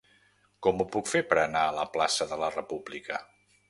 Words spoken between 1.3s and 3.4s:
per anar a la plaça de la República?